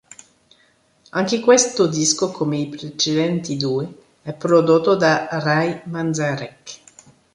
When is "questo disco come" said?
1.41-2.57